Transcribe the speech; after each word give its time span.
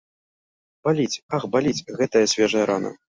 Баліць, 0.87 1.21
ах, 1.39 1.45
баліць 1.57 1.85
гэтая 2.01 2.25
свежая 2.33 2.65
рана. 2.73 2.91